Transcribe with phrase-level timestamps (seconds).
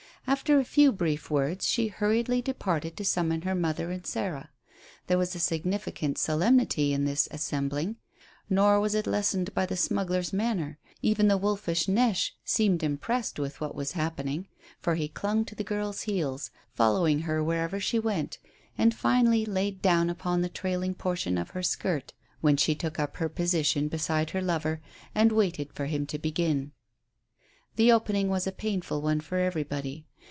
[0.27, 4.49] After a few brief words she hurriedly departed to summon her mother and Sarah.
[5.07, 7.97] There was a significant solemnity in this assembling;
[8.49, 10.77] nor was it lessened by the smuggler's manner.
[11.01, 14.47] Even the wolfish Neche seemed impressed with what was happening,
[14.79, 18.37] for he clung to the girl's heels, following her wherever she went,
[18.77, 23.17] and finally laid down upon the trailing portion of her skirt when she took up
[23.17, 24.81] her position beside her lover
[25.15, 26.71] and waited for him to begin.
[27.75, 30.05] The opening was a painful one for everybody.